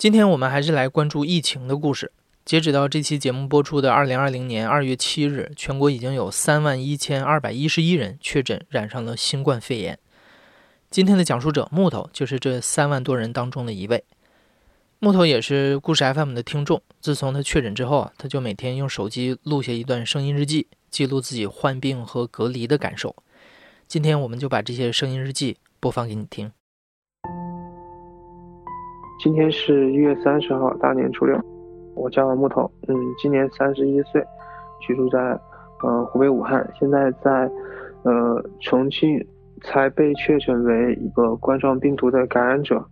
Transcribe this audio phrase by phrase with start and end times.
[0.00, 2.10] 今天我们还是来关注疫情的故事。
[2.46, 9.98] 截止到这期节目播出的二零二零年二月七日，全国已经有三万一千二百一十一人确诊染上了新冠肺炎。
[10.90, 14.02] 今天的讲述者木头就是这三万多人当中的一位。
[15.00, 16.80] 木头也是故事 FM 的听众。
[17.02, 23.14] 自从他确诊之后啊，他就每天用手机录下一段声音日记，记录自己患病和隔离的感受。
[23.86, 26.50] 今天我们就把这些声音日记播放给你听。
[29.22, 31.38] 今天是一月三十号，大年初六。
[31.94, 34.24] 我叫木头，嗯，今年三十一岁，
[34.80, 35.18] 居住在
[35.82, 37.30] 呃湖北武汉，现在在
[38.02, 39.22] 呃重庆
[39.62, 42.82] 才被确诊为一个冠状病毒的感染者。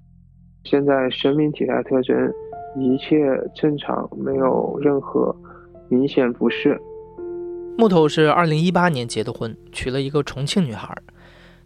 [0.64, 2.30] 现在生命体态特征
[2.76, 3.16] 一切
[3.54, 5.34] 正常，没有任何
[5.88, 6.79] 明显不适。
[7.79, 10.95] 木头是二零一八年结的婚，娶了一个重庆女孩。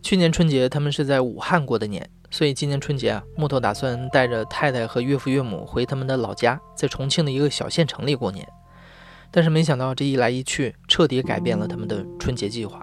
[0.03, 8.45] 去年春节他们是在武汉过的年，所以今年春节啊，木头打算带着太太和岳父岳母回他们的老家，在重庆的一个小县城里过年。
[9.31, 12.81] 但是没想到这一来一去，彻底改变了他们的春节计划。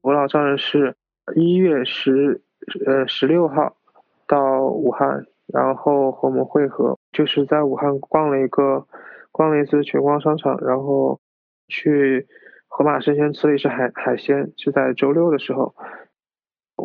[0.00, 0.96] 我老丈人是
[1.36, 2.42] 一月十
[2.84, 3.76] 呃十六号。
[4.24, 8.86] 到武汉，然后和我们会合，就是在武汉逛了一个，
[9.30, 11.20] 逛了一次全光商场，然后
[11.68, 12.26] 去
[12.66, 15.74] 盒马生鲜吃了一次海海鲜，是在周六的时候。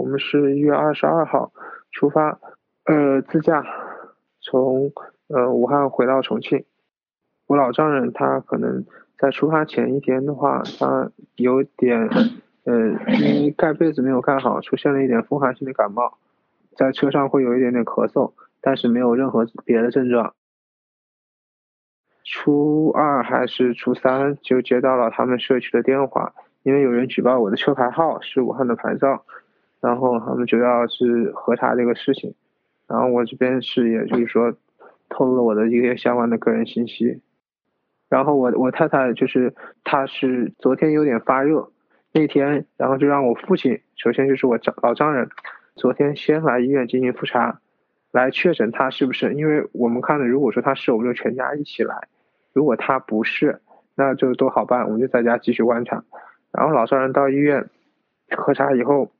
[0.07, 1.51] 我们是一月二十二号
[1.91, 2.39] 出发，
[2.85, 3.61] 呃，自驾
[4.39, 4.93] 从
[5.27, 6.63] 呃武汉回到重庆。
[7.45, 8.85] 我老丈人他可能
[9.17, 12.07] 在出发前一天的话，他有点，
[12.63, 12.73] 呃，
[13.15, 16.17] 因为盖被子没有盖好，出现了一点风寒性的感冒。
[16.77, 20.33] 在车上会有一点点咳嗽，但是没有任何别的症状。
[22.23, 26.33] 初二还是初三就接到了他们社区的电话，
[26.63, 29.25] 因为有人举报我的车牌号是武汉的牌照，
[29.81, 32.33] 然后他们主要是核查这个事情，
[32.87, 34.53] 然后我这边是也就是说
[35.09, 37.21] 透露了我的一些相关的个人信息，
[38.09, 41.69] 然后我我太太就是她是昨天有点发热，
[42.11, 45.29] 那天然后就让我父亲，首先就是我丈老丈人。
[45.75, 47.59] 昨天先来医院进行复查，
[48.11, 49.35] 来确诊他是不是？
[49.35, 51.93] 因为我们看的，如果说他是，我们就全家一起来；
[52.51, 53.61] 如果他不是，
[53.93, 56.03] 那就都好办，我们就在家继续观察。
[56.51, 57.69] 然后老丈人到医院
[58.35, 59.11] 核查以后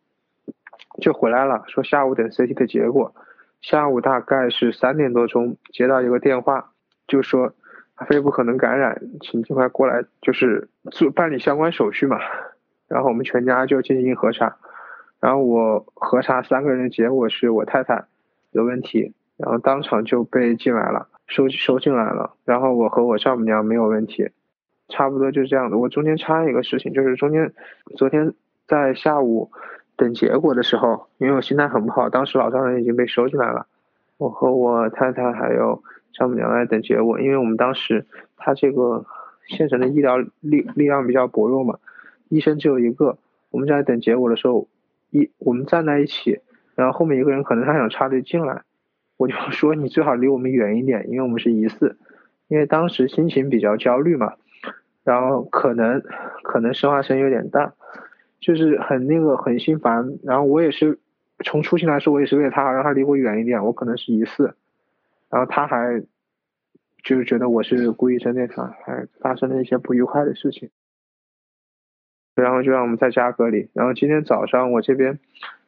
[1.02, 3.14] 就回来了，说下午等 CT 的结果。
[3.62, 6.72] 下午大概是三点多钟接到一个电话，
[7.08, 7.54] 就说
[8.08, 12.20] 肺部可能感染，请尽快过来，就是做办理相关手续嘛。
[12.88, 14.56] 然后我们全家就进行核查。
[15.20, 18.06] 然后我核查三个人的结果是我太太
[18.52, 22.36] 有问题，然后当场就被进来了，收收进来了。
[22.46, 24.30] 然后我和我丈母娘没有问题，
[24.88, 25.78] 差不多就是这样的。
[25.80, 27.52] 我中间插一个事情，就是中间
[27.96, 28.34] 昨天
[28.68, 29.52] 在下午
[29.98, 33.68] 等结果的时候，因为我心态很不好，当时老丈人已经被收进来了，
[34.18, 38.06] 我和我太太还有丈母娘在等结果，因为我们当时
[38.38, 39.06] 他这个
[39.48, 41.80] 县城的医疗力力量比较薄弱嘛，
[42.30, 43.18] 医生只有一个，
[43.50, 44.68] 我们在等结果的时候。
[45.10, 46.42] 一我们站在一起，
[46.76, 48.64] 然后后面一个人可能他想插队进来，
[49.16, 51.98] 我就说你最好离我们远一点，因为我们是疑似，
[52.50, 54.34] 因为当时心情比较焦虑嘛，
[55.06, 56.04] 然后可能
[56.44, 57.74] 可能说话声有点大，
[58.40, 61.00] 就是很那个很心烦，然后我也是
[61.44, 64.56] 从出行来说，我也是为了他让他离我远一点，我可能是疑似，
[65.30, 66.04] 然后他还
[67.04, 70.70] 就是觉得我是故意针对他，还发生了一些不愉快的事情。
[72.36, 73.68] 然后就让我们在家隔离。
[73.74, 75.18] 然后今天早上我这边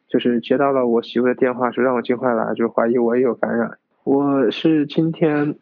[0.06, 3.78] 就是接到了我媳妇的电话，说让我尽快来，就怀疑我也有感染。
[4.04, 5.56] 我是今天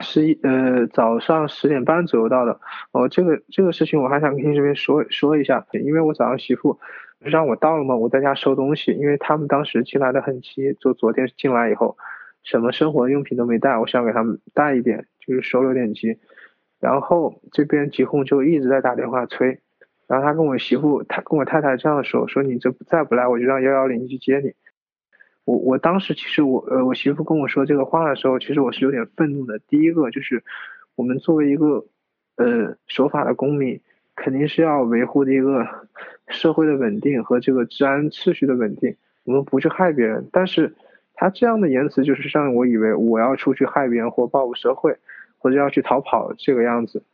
[0.00, 2.60] 十一呃早上十点半左右到的。
[2.92, 6.78] 哦，这个这个事情我还想跟你这边说说一下，因为我早上媳妇
[7.18, 11.96] 让我到了嘛，我在家收东西，因为他们当时进来的很急，就昨天进来以后，
[12.42, 16.18] 什么生活用品都没带，我想给他们带一点，就是收有点急。
[16.78, 19.60] 然后这边疾控就一直在打电话催。
[20.06, 24.52] 然后他跟我媳妇，他跟我太太这样说：“说你这再不来，我就让幺幺零去接你。”
[25.46, 29.60] 我我当时其实我呃，我媳妇跟我说这个话的时候，其实我是有点愤怒的。
[29.60, 30.42] 第一个就是，
[30.96, 31.86] 我们作为一个
[32.36, 33.80] 呃守法的公民，
[34.16, 35.64] 肯定是要维护的一个
[36.26, 40.28] 社会的稳定和这个治安秩序的稳定，我们不去害别人。
[40.32, 40.74] 但是
[41.14, 44.96] 他这样的言辞，就是让我以为我要出去害别人或报复社会，
[45.38, 47.04] 或者要去逃跑这个样子。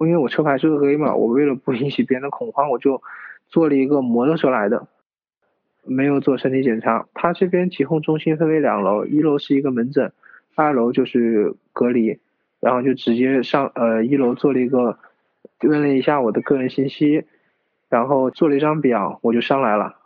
[0.00, 3.02] 因为我车牌是个 A 嘛，我为了不引起别人的恐慌，我就
[3.46, 4.88] 坐了一个摩托车来的，
[5.84, 7.06] 没有做身体检查。
[7.14, 10.12] 他这边疾控中心分为两楼，一楼是一个门诊，
[10.54, 12.18] 二楼就是隔离，
[12.60, 14.98] 然后就直接上呃一楼做了一个
[15.60, 17.24] 问了一下我的个人信息，
[17.88, 19.96] 然后做了一张表，我就上来了。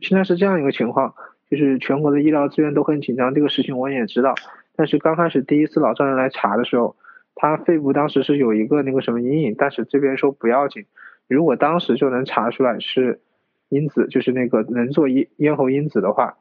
[0.00, 1.14] 现在是这样一个情况，
[1.50, 4.34] 就是全国的医疗资源都很紧张，这个事情我也知道，
[4.76, 6.96] 但是刚开始第一次老丈人来查的时候，
[7.34, 10.84] 他肺部当时是有一个那个什么阴影，但是这边说不要紧，
[11.28, 13.20] 如果当时就能查出来是
[13.68, 16.36] 因子，就是那个能做咽咽喉因子的话，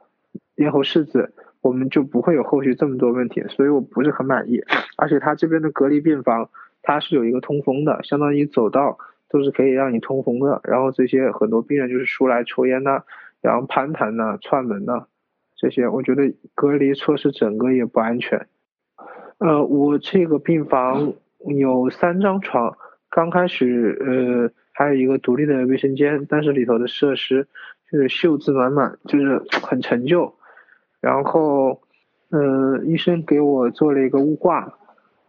[0.55, 4.61] 咽喉拭子，我们就不会有后续这么多问题，所以我不是很满意。
[4.97, 6.49] 而且他这边的隔离病房，
[6.81, 8.97] 它是有一个通风的，相当于走道
[9.29, 13.03] 都是可以让你通风的，然后这些很多病人就是出来抽烟呐，
[13.41, 15.07] 然后攀谈呐、串门呐。
[15.57, 18.45] 这些我觉得隔离措施整个也不安全。
[19.39, 21.13] 呃，我这个病房
[21.47, 22.77] 有三张床，
[23.09, 27.47] 刚开始呃还有一个独立的卫生间，但是里头的设施
[27.89, 30.35] 就是锈渍满满，就是很陈旧。
[30.99, 31.81] 然后
[32.29, 34.77] 呃医生给我做了一个雾化，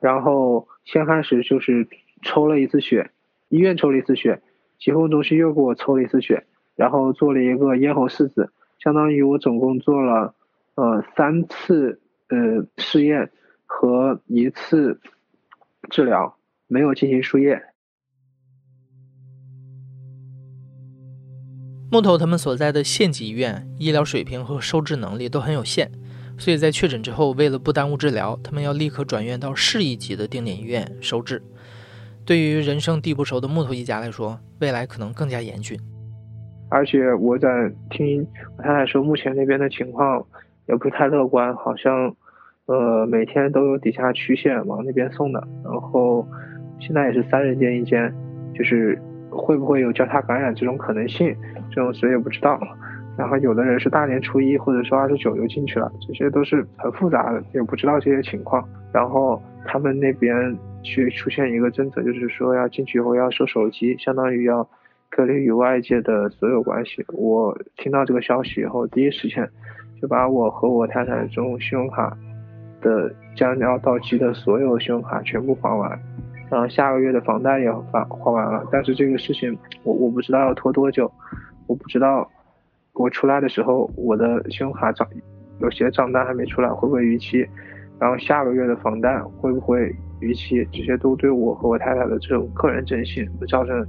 [0.01, 1.87] 然后先开始就是
[2.23, 3.13] 抽了一次血，
[3.49, 4.43] 医院抽了一次血，
[4.81, 6.45] 疾控中心又给我抽了一次血，
[6.75, 8.51] 然后做了一个咽喉拭子。
[8.81, 10.35] 相当于我总共做了
[10.75, 12.01] 呃三次
[12.31, 13.31] 呃试验
[13.65, 14.99] 和一次
[15.89, 17.63] 治疗，没有进行输液。
[21.91, 25.91] 木头他们所在的县级医院医疗水平和收治能力都很有限，
[26.37, 31.41] 所以在确诊之后，为了不耽误治疗，他们要立刻转院到市一级的定点医院收治。
[32.25, 35.79] 对于人生地不熟的木头一家来说，未来可能更加严峻。
[36.69, 37.49] 而且我在
[37.89, 38.27] 听
[38.59, 40.27] 我太太说，目前那边的情况
[40.69, 42.17] 也不太乐观，好像
[42.67, 46.27] 呃每天都有底下区县往那边送的，然后
[46.81, 48.13] 现在也是三人间一间，
[48.53, 49.01] 就是
[49.37, 51.37] 会不会有交叉感染这种可能性，
[51.71, 52.59] 这种谁也不知道。
[53.19, 58.67] 然后有的人是大年初一或者说二十九就进去了，这些都是很复杂的，也不知道这些情况。
[58.93, 60.35] 然后他们那边
[60.83, 64.69] 去出现一个政策，就是说要进去以后要收手机，相当于要。
[65.09, 67.03] 隔离与外界的所有关系。
[67.15, 69.49] 我听到这个消息以后，第一时间
[70.03, 72.15] 就把我和我太太这种信用卡
[72.83, 75.99] 的将要到期的所有信用卡全部还完，
[76.51, 78.67] 然后下个月的房贷也还还完了。
[78.71, 81.11] 但是这个事情我我不知道要拖多久，
[81.67, 82.31] 我不知道
[82.93, 85.09] 我出来的时候我的信用卡账
[85.61, 87.47] 有些账单还没出来会不会逾期，
[87.99, 89.95] 然后下个月的房贷会不会？
[90.19, 93.87] 逾期，这些都对我和我太太的这种个人征信会造成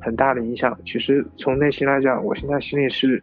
[0.00, 0.76] 很大的影响。
[0.84, 3.22] 其实从内心来讲，我现在心里是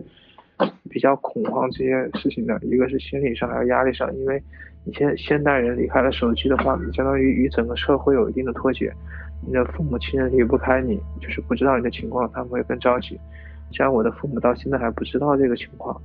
[0.89, 2.59] 比较恐慌这些事情的。
[2.63, 4.41] 一个是心理上，还有压力上，因为
[4.83, 8.91] 你现现代人离开了手机的话，你相当于与整个社会有一定的脱节。
[9.45, 13.19] 你的父母亲人离不开你，就是不知道你的情况，他们会更着急。
[13.71, 15.99] 像我的父母到现在还不知道这个情况，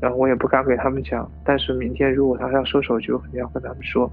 [0.00, 1.30] 然后我也不敢给他们讲。
[1.44, 4.10] 但是明天如果他要收手机，我肯定要跟他们说。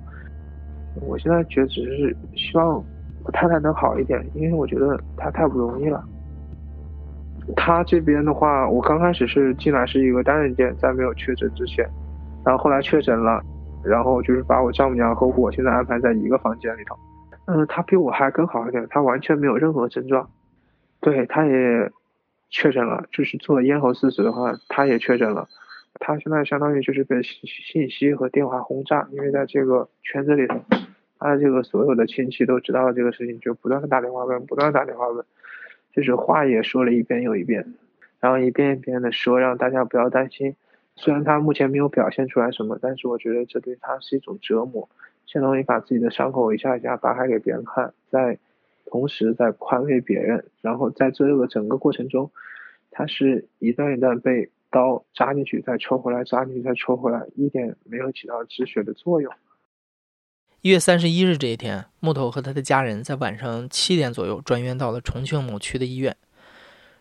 [1.01, 2.81] 我现在觉得只是希望
[3.23, 6.01] 我太太能好一点，因为我觉得她太不容易了。
[7.55, 11.85] 他这边的话，我刚开始是进来是一个单人间，在没有确诊之前，
[12.45, 13.41] 然后后来确诊了，
[13.83, 16.97] 然后就是把我丈母娘和我现在安排在一个房间里头。
[17.47, 20.27] 嗯，他比我还更好一点，他完全没有任何症状。
[20.99, 21.91] 对，他也
[22.49, 25.47] 确诊了，就是做了咽喉拭子的话，他也确诊了。
[25.99, 30.55] 他现在相当于就是被信息和电话轰炸，因为在这个圈子里头，
[31.19, 35.23] 他的这个所有的亲戚都知道了这个事情，就不断的打电话问，不断打电话问，
[35.95, 37.73] 就是话也说了一遍又一遍，
[38.19, 40.55] 然后一遍一遍的说，让大家不要担心。
[40.95, 44.89] 虽然他目前没有表现出来什么，但是我觉得这对他是一种折磨，
[45.25, 48.37] 相当于把自己的伤口一下一下扒开给别人看，在
[48.85, 52.31] 同时在宽慰别人，然后在这个整个过程中，
[52.91, 54.49] 他是一段一段被。
[54.71, 59.31] 刀扎进去，再抽回来，扎进去，再抽回来，一点没有起到止血的作用。
[60.65, 66.17] 一月三十一日这一天，木头和他的家人在晚上七点左右转院到了重庆某区的医院。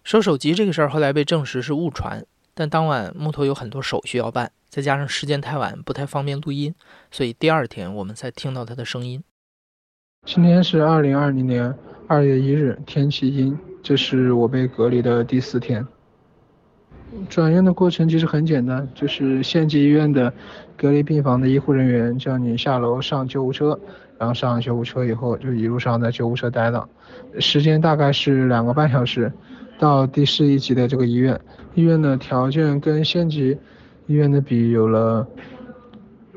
[0.02, 6.74] 收手机这个事儿后来被证实是误传，但当晚木头有很多手续要办，再加上时间太晚，不太方便录音，
[7.10, 9.24] 所以第二天我们才听到他的声音。
[10.26, 11.74] 今天是二零二零年
[12.06, 15.86] 二月一日，天气阴，这是我被隔离的第四天。
[17.30, 20.34] 转院的过程其实很简单，就是县级医院的
[20.76, 23.78] 隔离病房的医护人员叫你下楼上救护车，
[24.18, 26.88] 然后上救护车以后就一路上在救护车待了，
[27.38, 29.32] 时间大概是两个半小时，
[29.78, 31.40] 到第四一级的这个医院，
[31.74, 33.56] 医院的条件跟县级
[34.06, 35.26] 医院的比有了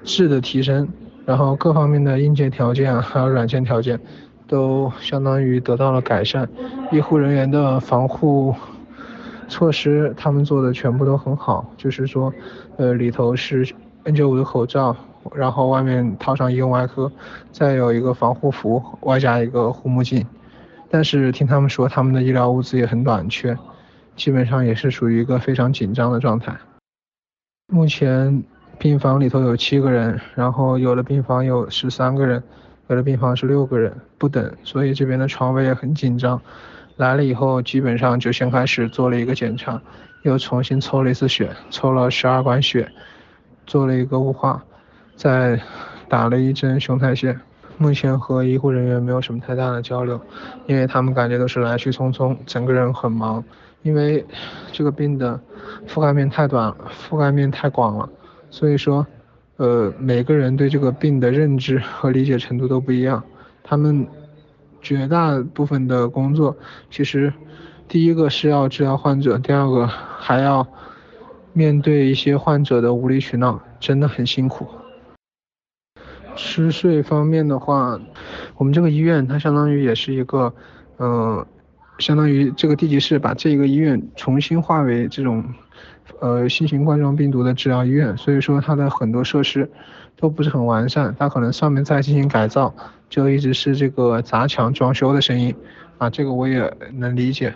[0.04, 0.88] 质的提升，
[1.26, 4.00] 然后各方面的硬件条件还有软件条件
[4.48, 6.48] 都相当于得到了改善，
[6.92, 8.54] 医护人员的防护。
[9.50, 12.34] 措施他们做的全部都很好，就是说，
[12.76, 13.66] 呃，里头是
[14.08, 14.96] N95 的口罩，
[15.36, 17.12] 然后外面套上医用外科，
[17.52, 20.26] 再有一个防护服，外加一个护目镜。
[20.90, 23.58] 但是听他们说，他们的医疗物资也很短缺，
[24.16, 26.56] 基本上也是属于一个非常紧张的状态。
[27.68, 28.42] 目前
[28.80, 32.42] 病房里头有七个人，然后有的病房有十三个人，
[32.88, 36.42] 有的病房是六个人不等，所以这边的床位也很紧张。
[36.96, 39.82] 来了以后，基本上就先开始做了一个检查，
[40.22, 42.90] 又重新抽了一次血，抽了十二管血，
[43.68, 44.64] 做了一个雾化，
[45.16, 45.62] 再
[46.10, 47.40] 打了一针熊胎线。
[47.78, 50.20] 目前和医护人员没有什么太大的交流，
[50.66, 53.44] 因为他们感觉都是来去匆匆，整个人很忙。
[53.84, 54.26] 因为
[54.72, 55.40] 这个病的
[55.88, 58.10] 覆盖面太短，覆盖面太广了，
[58.50, 59.06] 所以说，
[59.58, 63.24] 呃，每个人对这个病的认知和理解程度都不一样。
[63.64, 64.08] 他们
[64.82, 66.58] 绝大部分的工作，
[66.90, 67.32] 其实
[67.88, 70.68] 第一个是要治疗患者，第二个还要
[71.58, 74.68] 面对一些患者的无理取闹，真的很辛苦。
[76.36, 78.00] 吃睡方面的话，
[78.58, 80.54] 我们这个医院它相当于也是一个，
[81.00, 81.44] 嗯，
[81.98, 85.44] 相当于这个地级市把这个医院重新划为这种，
[86.20, 89.68] 呃，新型冠状病毒的治疗医院，所以说它的很多设施
[90.16, 92.72] 都不是很完善，它可能上面在进行改造，
[93.10, 95.56] 就一直是这个砸墙装修的声音，
[95.98, 97.52] 啊，这个我也能理解。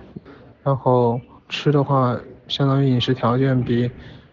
[0.64, 2.18] 然后吃的话，
[2.52, 3.90] 相当于饮食条件比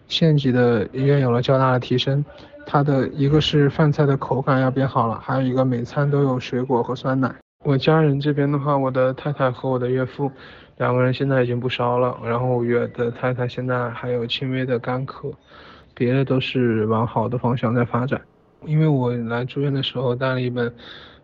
[0.09, 2.23] 县级的医院有了较大的提升。
[2.65, 7.33] 它的一个是饭菜的口感要变好了，还有一个每餐都有水果和酸奶。
[7.63, 10.29] 我家人这边的话，我的太太和我的岳父
[10.77, 15.33] 两个人现在已经不烧了，然后我的太太现在还有轻微的干咳，
[15.95, 18.19] 别的都是往好的方向在发展。
[18.65, 20.71] 因为我来住院的时候带了一本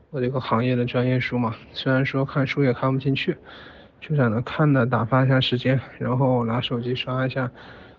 [0.10, 3.36] 我这个行业的专业书嘛，虽然说看书也看不进去，
[4.02, 7.50] 就想着看的打发一下时间，然后拿手机刷一下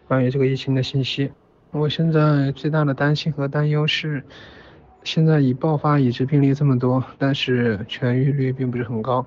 [0.07, 1.33] 关于这个疫情的信息。
[1.73, 4.23] 我现在最大的担心和担忧是，
[5.03, 9.27] 现在已爆发已知病例这么多，但是痊愈率并不是很高，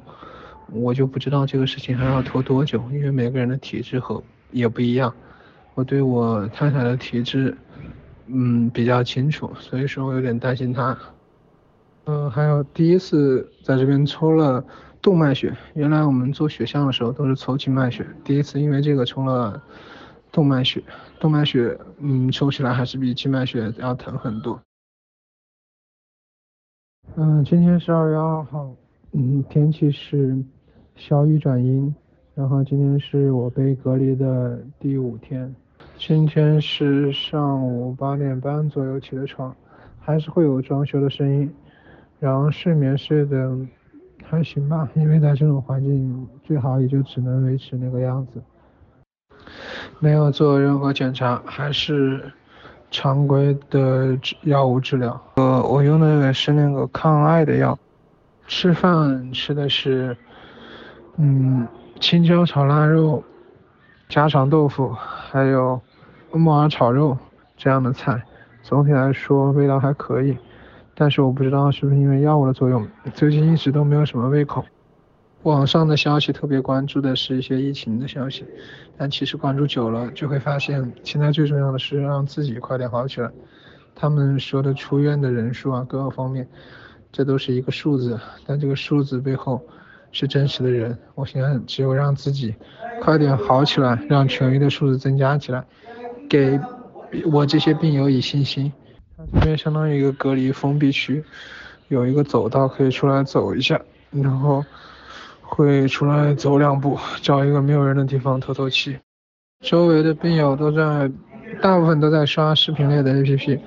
[0.72, 5.14] 我就不知道这个事情还要拖多久，因为每个人的体质和也不一样。
[5.76, 7.56] 我对我太太的体质，
[8.28, 10.98] 嗯比较清楚，所以说我有点担心她。
[12.10, 14.66] 嗯，还有第一次在这边抽了
[15.00, 19.62] 动脉血，原来我们做血象的时候都是抽静脉血，第一次因为这个抽了。
[20.32, 20.84] 动脉血，
[21.20, 24.62] 动脉血，嗯，抽起来还是比静脉血要疼很多。
[27.16, 28.72] 嗯，今天是二月二号，
[29.14, 30.38] 嗯，天气是
[30.96, 31.96] 小雨转阴，
[32.36, 35.56] 然后今天是我被隔离的第五天。
[35.98, 39.54] 今天是上午八点半左右起的床，
[40.00, 41.52] 还是会有装修的声音，
[42.20, 43.56] 然后睡眠睡的
[44.24, 48.42] 还行吧，因为在这种环境，最好也就只能维持那个样子。
[50.00, 52.32] 没有做任何检查，还是
[52.92, 55.20] 常规的药物治疗。
[55.36, 57.78] 呃，我用的是那个抗癌的药。
[58.48, 60.18] 吃饭吃的是，
[61.18, 61.68] 嗯，
[62.00, 63.24] 青椒炒腊肉、
[64.08, 65.80] 家常豆腐，还有
[66.32, 67.18] 木耳炒肉
[67.56, 68.22] 这样的菜。
[68.64, 70.38] 总体来说味道还可以，
[71.00, 74.66] 但是我不知道是不是因为药物的作用，最近一直都没有什么胃口。
[75.44, 78.44] 网上的消息特别关注的是一些疫情的消息，
[78.98, 83.32] 但其实关注久了就会发现，现在最重要的是让自己快点好起来。
[83.96, 86.46] 他们说的出院的人数啊，各个方面，
[87.14, 89.66] 这都是一个数字，但这个数字背后
[90.12, 90.98] 是真实的人。
[91.16, 92.54] 我现在只有让自己
[93.02, 95.64] 快点好起来，让痊愈的数字增加起来，
[96.30, 96.60] 给
[97.32, 98.70] 我这些病友以信心。
[99.32, 101.24] 这边相当于一个隔离封闭区，
[101.88, 103.80] 有一个走道可以出来走一下，
[104.12, 104.64] 然后。
[105.52, 108.96] 会出来走两步，找一个没有人的地方透透气。
[109.62, 111.12] 周围的病友都在，
[111.60, 113.60] 大部分都在刷视频类的 APP，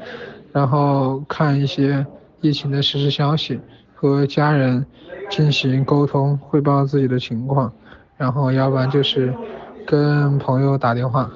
[0.52, 2.06] 然后看一些
[2.40, 3.60] 疫情的实时消息，
[3.96, 4.86] 和家人
[5.28, 7.72] 进行沟通，汇报自己的情况，
[8.16, 9.34] 然后要不然就是
[9.84, 11.28] 跟朋友打电话。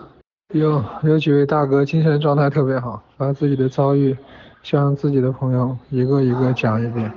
[0.53, 4.17] 有有几位大哥精神状态特别好，把自己的遭遇
[4.63, 7.13] 向自己的朋友一个一个讲一遍，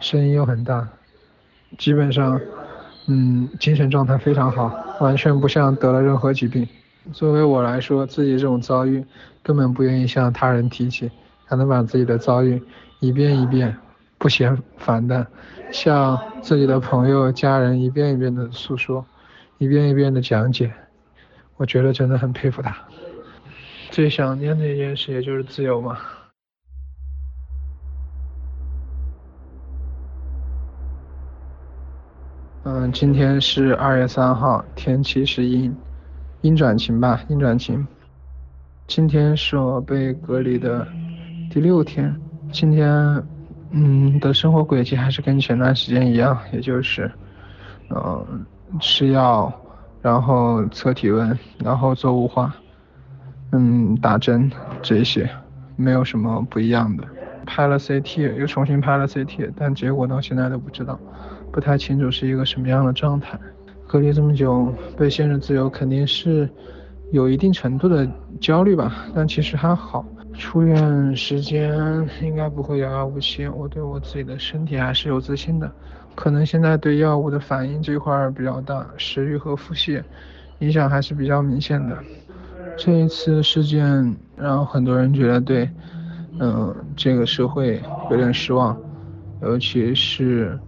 [0.00, 0.88] 声音又很大，
[1.78, 2.40] 基本上。
[3.06, 6.66] 嗯，精神状态非常好，完全不像得了任何疾病。
[7.12, 9.04] 作为我来说，自己这种遭遇
[9.42, 11.10] 根本不愿意向他人提起，
[11.44, 12.62] 还能把自己的遭遇
[13.00, 13.76] 一遍一遍
[14.16, 15.26] 不嫌烦的
[15.70, 19.04] 向自己的朋友、家人一遍一遍的诉说，
[19.58, 20.72] 一遍一遍的讲解，
[21.56, 22.76] 我觉得真的很佩服他。
[23.90, 25.98] 最想念的一件事，也就是自由嘛。
[32.64, 35.76] 嗯，今天是二月三号，天气是阴，
[36.40, 37.86] 阴转晴吧，阴转晴。
[38.86, 40.86] 今天是我被隔离的
[41.50, 42.18] 第六天，
[42.50, 42.90] 今天
[43.70, 47.10] 嗯的生活轨迹还是跟前段时间一样，也就是，
[47.90, 48.46] 嗯
[48.80, 49.52] 吃药，
[50.04, 52.54] 然后测体温，然后做雾化，
[53.52, 55.26] 嗯打针这些，
[55.76, 57.04] 没有什么不一样的。
[57.46, 61.00] 拍了 CT，又重新拍了 CT，但结果到现在都不知道，
[61.50, 63.38] 不太清楚是一个什么样的状态。
[63.86, 66.50] 隔离这么久，被限制自由，肯定是
[67.10, 68.06] 有一定程度的
[68.38, 70.04] 焦虑吧，但其实还好。
[70.36, 71.72] 出院时间
[72.20, 75.70] 应该不会遥遥无期，我对我自己的身体还是有自信的。
[76.14, 80.02] 可能现在对药物的反应这块比较大，食欲和腹泻
[80.58, 81.96] 影响还是比较明显的。
[82.76, 85.70] 这一次事件让很多人觉得对，
[86.38, 88.76] 嗯，这个社会有点失望，
[89.42, 90.58] 尤其是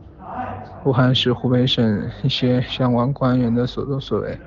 [0.84, 4.38] 武汉市、湖北省一些相关官员的所作所为，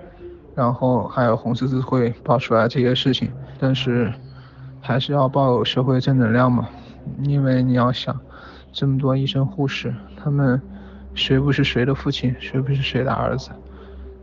[0.55, 4.11] 然后还有红十字会爆出来这些事情，但是。
[4.81, 6.67] 还是要抱有社会正能量嘛，
[7.23, 8.17] 因为你要想，
[8.71, 10.61] 这么多医生护士，他们
[11.13, 13.49] 谁不是谁的父亲，谁不是谁的儿子，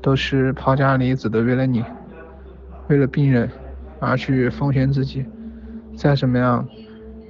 [0.01, 1.85] 都是抛家离子的，为了你，
[2.89, 3.49] 为了病人
[4.01, 5.25] 而去奉献自己，
[5.97, 6.67] 再怎么样，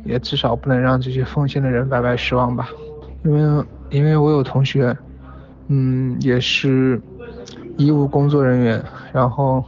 [0.05, 2.69] 也至少不能让这些奉献的人白白失望吧。
[3.25, 4.97] 因为因为我有同学，
[5.69, 7.01] 嗯，也是
[7.77, 9.65] 医务工作人员，然后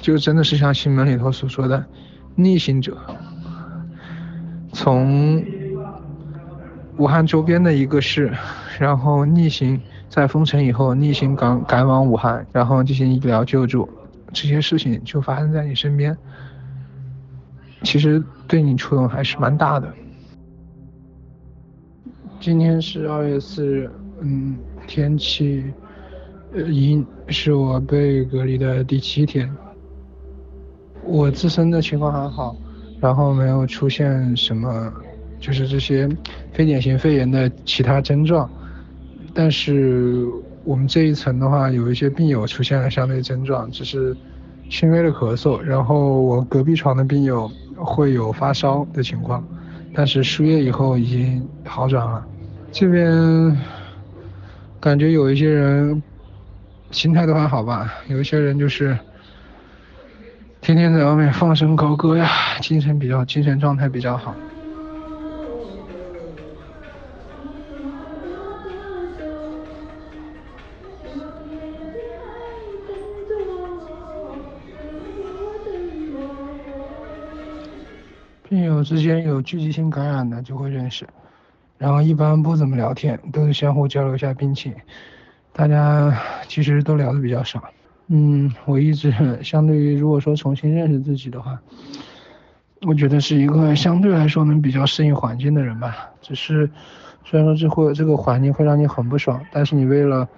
[0.00, 1.84] 就真的是像新闻里头所说的。
[2.42, 2.96] 逆行者
[4.72, 5.44] 从
[6.96, 8.32] 武汉周边的一个市，
[8.78, 13.88] 然后逆行在封城以后逆行赶赶往武汉，然后进行医疗救助，
[14.32, 16.16] 这些事情就发生在你身边，
[17.82, 19.92] 其实对你触动还是蛮大的。
[22.40, 24.56] 今天是二月四日，嗯，
[24.86, 25.64] 天气
[26.54, 29.50] 阴，是我被隔离的第七天。
[31.10, 32.56] 我自身的情况还好，
[33.00, 34.92] 然后没有出现什么，
[35.40, 36.08] 就是这些
[36.52, 38.48] 非典型肺炎的其他症状。
[39.34, 40.24] 但是
[40.62, 44.16] 我们这一层的话，有一些病友出现了相对症状，只是
[44.70, 45.58] 轻微的咳嗽。
[45.58, 49.44] 然后我隔壁床的病友会有发烧的情况，
[49.92, 52.24] 但是输液以后已经好转了。
[52.70, 53.58] 这边
[54.78, 56.00] 感觉有一些人
[56.92, 58.96] 心态都还好吧，有一些人就是。
[60.70, 62.28] 天天在外面放声高歌呀，
[62.60, 64.32] 精神比较，精神状态比较好。
[78.48, 81.04] 病友之间有聚集性感染的就会认识，
[81.78, 84.72] 然后一般不怎么聊天，都是相互交流一下病情，
[85.52, 87.60] 大家其实都聊的比较少。
[88.12, 91.60] 嗯，我一直相对于如果说重新认识自己的话，
[92.82, 96.10] 我觉得是一个相对来说能比较适应环境的人吧。
[96.20, 96.68] 只是
[97.24, 100.28] 虽然说这会这个环境会让你很不爽，但是你为了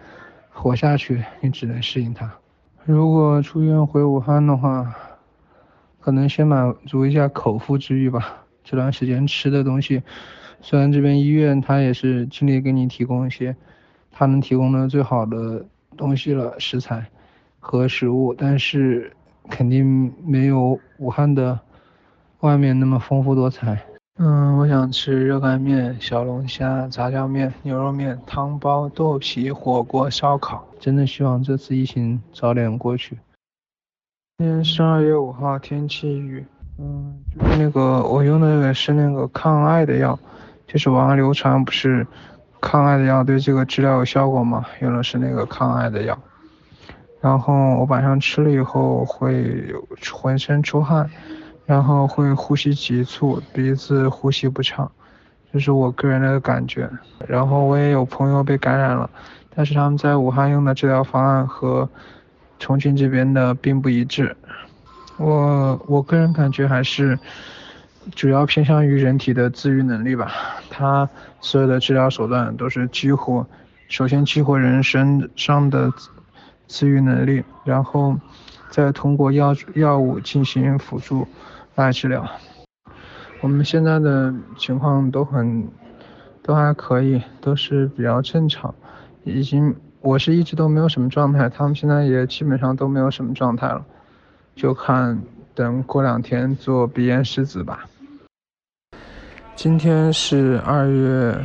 [0.51, 2.31] 活下去，你只能适应它。
[2.85, 4.95] 如果出院回武汉的话，
[5.99, 8.45] 可能先满足一下口腹之欲吧。
[8.63, 10.03] 这段时间吃的东西，
[10.61, 13.57] 虽然这边医院他也是尽力给你提供一些
[14.11, 15.65] 他能提供的最好的
[15.97, 17.07] 东西了食材。
[17.65, 19.13] 和食物，但是
[19.49, 21.59] 肯定没有武汉的
[22.41, 23.81] 外面那么丰富多彩。
[24.19, 30.67] 嗯，我想吃热干面、小龙虾、炸酱面、牛肉面、汤包、豆皮、火锅、烧烤。
[30.81, 33.17] 真的希望这次疫情早点过去。
[34.39, 36.45] 今天是二月五号，天气雨。
[36.79, 40.19] 嗯，就是那个我用的那个是那个抗癌的药，
[40.67, 42.05] 就是网上流传不是
[42.61, 44.67] 抗癌的药对这个治疗有效果吗？
[44.81, 46.19] 用的是那个抗癌的药。
[47.23, 49.73] 然后我晚上吃了以后会
[50.11, 51.09] 浑身出汗，
[51.65, 54.91] 然后会呼吸急促，鼻子呼吸不畅，
[55.53, 56.91] 这是我个人的感觉。
[57.29, 59.09] 然后我也有朋友被感染了，
[59.55, 61.89] 但是他们在武汉用的治疗方案和
[62.59, 64.37] 重庆这边的并不一致。
[65.17, 67.17] 我我个人感觉还是
[68.17, 70.33] 主要偏向于人体的自愈能力吧。
[70.71, 71.09] 他
[71.41, 73.47] 所有的治疗手段都是激活，
[73.87, 75.93] 首先激活人身上的。
[76.73, 78.17] 自愈能力，然后
[78.71, 81.29] 再通过药药物进行辅助
[81.75, 82.27] 来治疗。
[83.43, 85.69] 我们现在的情况都很
[86.43, 88.75] 都还可以，都是比较正常。
[89.25, 93.85] 已经我是一直都没有什么状态，他们现在也基本上都没有什么状态了，
[94.57, 95.23] 就看
[95.55, 97.85] 等过两天做鼻咽拭子吧。
[99.55, 101.39] 今天是二月，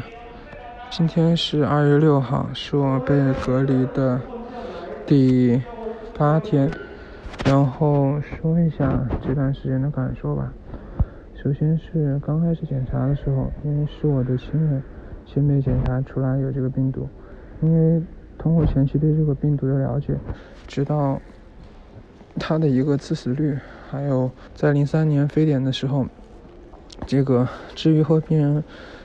[0.90, 3.14] 今天是二月六号，是我被
[3.46, 4.22] 隔离的。
[5.08, 5.62] 第
[6.18, 6.70] 八天，
[7.46, 10.52] 然后说一下这段时间的感受吧。
[11.42, 14.84] 首先是刚开始检查的时候，因为是我的亲人
[15.26, 17.08] 先被检查出来有这个病毒，
[17.62, 18.04] 因为
[18.38, 20.14] 通过前期对这个病毒的了解，
[20.68, 21.22] 知道
[22.38, 23.58] 它的一个致死率，
[23.90, 26.06] 还有在零三年非典的时候，
[27.06, 28.62] 这个治愈后病人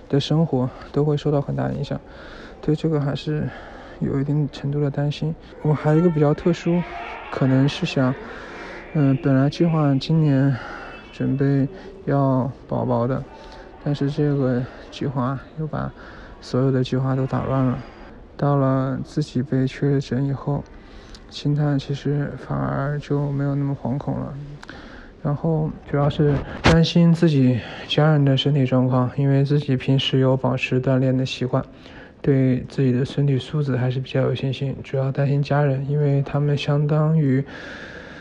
[0.09, 2.01] 的生活都会受到很大影响，
[2.61, 3.49] 对这个还是
[4.03, 5.35] 有一定程度的担心。
[5.63, 6.83] 我还有一个比较特殊，
[7.31, 8.15] 可能是想，
[8.95, 10.55] 嗯，本来计划今年
[11.13, 11.67] 准备
[12.05, 13.23] 要宝宝的，
[13.85, 15.93] 但是这个计划又把
[16.41, 17.79] 所有的计划都打乱了。
[18.37, 20.65] 到了自己被确诊以后，
[21.31, 24.35] 心态其实反而就没有那么惶恐了。
[25.23, 31.65] 然后主要是担心自己家人的身体状况，因为自己平时有保持锻炼的习惯，
[32.23, 34.75] 对自己的身体素质还是比较有信心。
[34.83, 37.45] 主要担心家人，因为他们相当于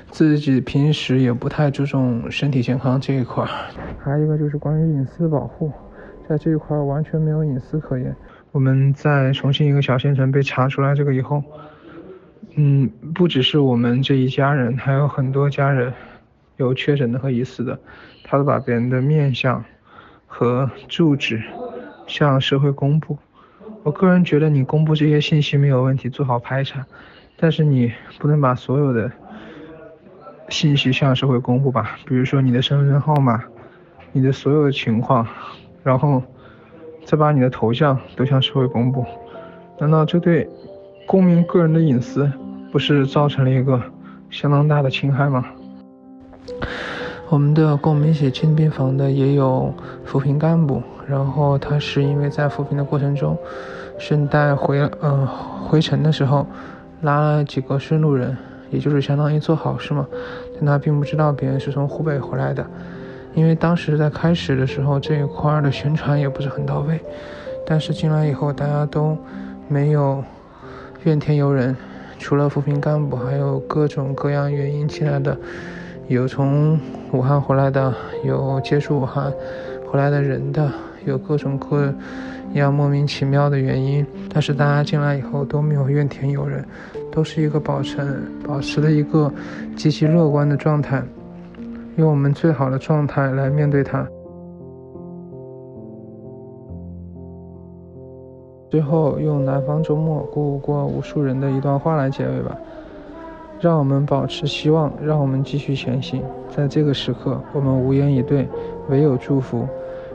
[0.09, 3.45] 自己平时也不太注重身体健康这一块。
[4.03, 5.71] 还有一个就是关于隐私保护，
[6.27, 8.13] 在这一块完全没有隐私可言。
[8.51, 11.41] 我们在重庆一个小县城被查出来这个以后，
[12.55, 15.93] 嗯，不只是我们这一家人，还有很多家人。
[16.57, 17.79] 有确诊的和疑似的，
[18.23, 19.65] 他都把别人的面相
[20.27, 21.41] 和住址
[22.05, 23.17] 向社会公布。
[23.83, 26.85] 我个人觉得你公布这些信息没有问题，做好排查，
[27.37, 29.11] 但是你不能把所有的
[30.49, 31.97] 信息向社会公布吧？
[32.05, 33.43] 比如说你的身份证号码、
[34.11, 35.27] 你的所有的情况，
[35.83, 36.21] 然后
[37.05, 39.03] 再把你的头像都向社会公布，
[39.79, 40.47] 难道这对
[41.07, 42.31] 公民个人的隐私
[42.71, 43.81] 不是造成了一个
[44.29, 45.45] 相当大的侵害吗？
[47.31, 53.37] 我们的共鸣血清病房的也有扶贫干部，然后他是因为在扶贫的过程中，
[53.97, 56.45] 顺带回嗯回城的时候
[57.03, 58.35] 拉了几个顺路人，
[58.69, 60.05] 也就是相当于做好事嘛。
[60.55, 62.65] 但他并不知道别人是从湖北回来的，
[63.33, 66.99] 因为当时在开始的时候这一块的宣传也不是很到位。
[67.65, 69.17] 但是进来以后大家都
[69.69, 70.21] 没有
[71.05, 71.73] 怨天尤人，
[72.19, 75.37] 除了扶贫干部，还有各种各样原因进来的。
[76.11, 76.77] 有从
[77.13, 77.93] 武汉回来的，
[78.25, 79.31] 有接触武汉
[79.89, 80.69] 回来的人的，
[81.05, 81.93] 有各种各
[82.53, 86.65] 样莫名其妙的原因，但是大家进来以后都没有怨天尤人，
[87.13, 87.97] 都是一个保持
[88.45, 89.31] 保持了一个
[89.77, 91.01] 积极乐观的状态，
[91.95, 94.05] 用我们最好的状态来面对它。
[98.69, 102.57] 最后用南方周末鼓舞过无数人的一段话来结尾吧。
[103.61, 106.23] 让我们保持希望，让我们继续前行。
[106.49, 108.47] 在这个时刻，我们无言以对，
[108.89, 109.67] 唯有祝福。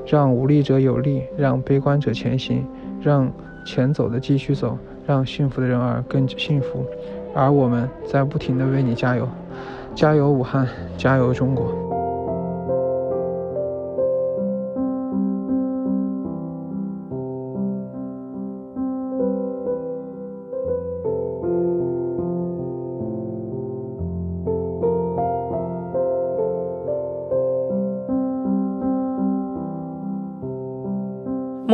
[0.04, 2.64] 让无力者有力，让悲观者前行，
[3.00, 3.30] 让
[3.64, 6.84] 前走的继续走，让幸福的人儿更幸福。
[7.34, 9.28] 而我们在不停地为你加油，
[9.94, 11.85] 加油武汉，加油中国。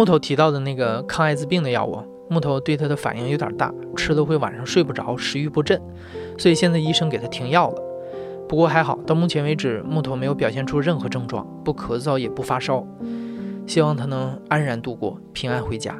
[0.02, 5.80] 木头提到的那个抗艾滋病的药物，木头对他的反应有点大，吃了会晚上睡不着，食欲不振，
[6.36, 7.80] 所以现在医生给他停药了。
[8.48, 12.84] 不过还好，到目前为止，木头没有表现出任何症状，不咳嗽也不发烧。
[13.64, 15.96] 希望他能安然度过，平安回家。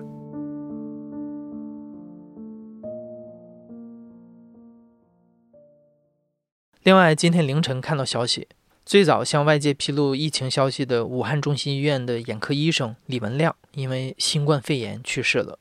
[6.83, 8.49] 另外，今天凌晨看到消息。
[8.85, 15.59] 最早向外界披露疫情消息的武汉中心医院的眼科医生李文亮，因为新冠肺炎去世了。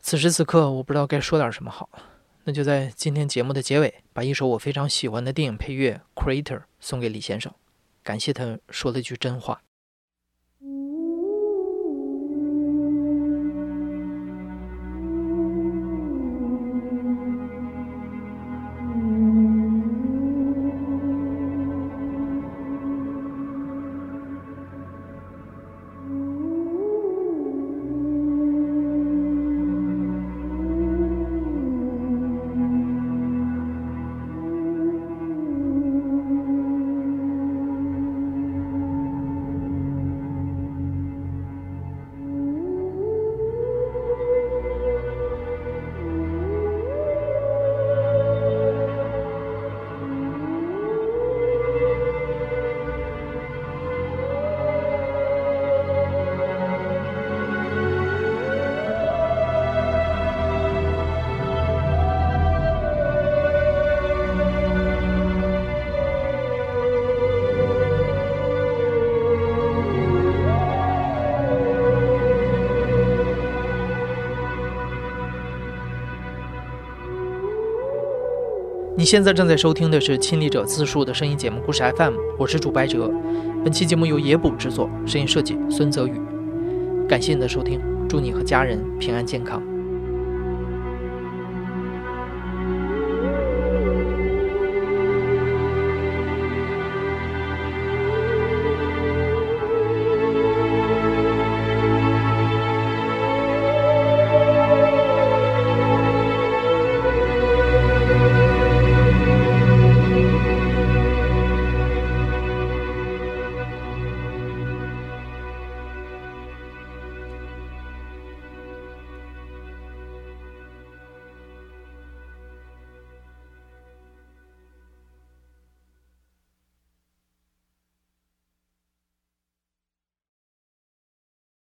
[0.00, 1.88] 此时此刻，我不知道该说点什么好，
[2.44, 7.54] 那就在今天节目的结尾，把一首我非常喜欢的电影配乐《Creator》送给李先生，
[8.02, 9.62] 感谢他说了句真话。
[79.10, 83.10] 现在正在收听的是亲历者自述的声音节目故事 FM，我是主白哲。
[83.64, 86.12] 本期节目由野捕制作，声音设计孙泽宇。
[87.08, 89.60] 感谢你的收听，祝你和家人平安健康。